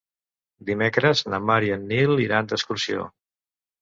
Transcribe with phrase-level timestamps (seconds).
[0.69, 3.07] Dimecres na Mar i en Nil iran d'excursió.